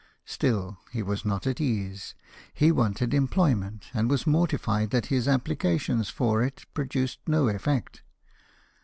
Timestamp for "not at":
1.25-1.61